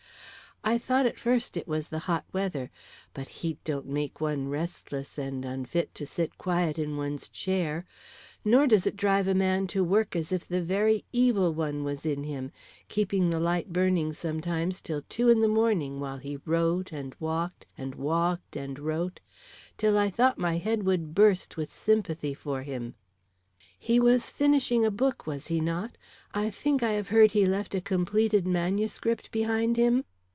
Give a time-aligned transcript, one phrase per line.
[0.63, 2.69] I thought at first it was the hot weather,
[3.15, 7.83] but heat don't make one restless and unfit to sit quiet in one's chair.
[8.45, 12.05] Nor does it drive a man to work as if the very evil one was
[12.05, 12.51] in him,
[12.89, 17.65] keeping the light burning sometimes till two in the morning, while he wrote and walked,
[17.75, 19.19] and walked and wrote,
[19.79, 22.93] till I thought my head would burst with sympathy for him."
[23.79, 25.97] "He was finishing a book, was he not?
[26.35, 30.03] I think I have heard he left a completed manuscript behind him?"